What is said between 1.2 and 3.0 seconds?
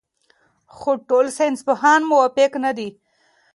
ساینسپوهان موافق نه دي.